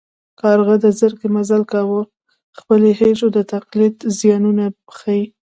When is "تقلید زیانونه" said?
3.53-4.65